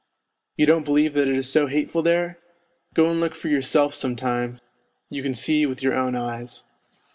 [0.57, 2.39] You don't believe that it is so hateful there?
[2.95, 4.59] Go and look for yourself some time,
[5.11, 6.63] you can see with your own eyes.